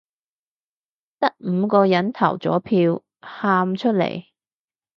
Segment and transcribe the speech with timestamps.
[1.19, 4.25] 得五個人投咗票，喊出嚟